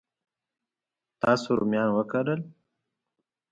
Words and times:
تاسو 1.21 1.47
رومیان 1.59 1.89
وکرل؟ 1.93 2.41